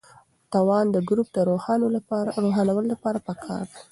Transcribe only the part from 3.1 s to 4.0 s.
پکار دی.